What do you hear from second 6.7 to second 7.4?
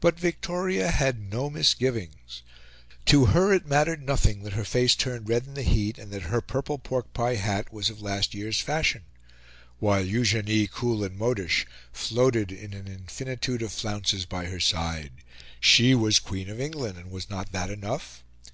pork pie